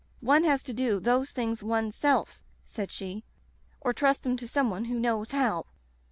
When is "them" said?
4.23-4.35